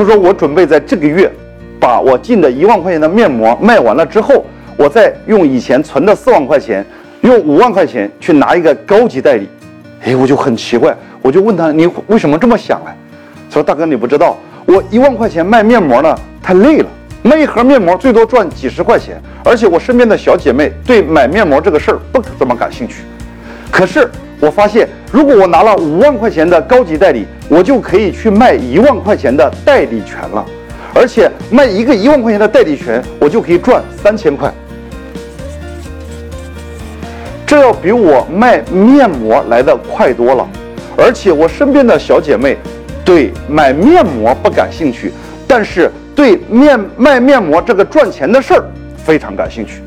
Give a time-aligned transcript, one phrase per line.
[0.00, 1.30] 他说我准备在这个月，
[1.78, 4.46] 把我进的一万块钱的面膜卖完了之后，
[4.78, 6.82] 我再用以前存的四万块钱，
[7.20, 9.46] 用五万块钱去拿一个高级代理。
[10.02, 12.88] 哎，我就很奇怪，我就问他你为什么这么想啊？
[13.50, 16.88] 他说大哥你不知道，我一万块钱卖面膜呢太累了，
[17.20, 23.02] 卖一盒面膜最多赚几十块钱，而且我身边的小姐妹对买面膜这个事儿不怎么感兴趣。
[23.70, 24.10] 可是
[24.40, 30.44] 我发现，如果我拿了五万块钱的高级代理，我就可以去卖一万块钱的代理权了，
[30.94, 34.50] 而且卖一个一万块钱的代理权，我就可以赚三千块。
[37.46, 40.48] 这要比我卖面膜来的快多了，
[40.96, 42.56] 而且我身边的小姐妹
[43.04, 45.12] 对买面膜不感兴趣，
[45.46, 48.64] 但是对面卖面膜这个赚钱的事儿
[48.96, 49.82] 非常感兴趣。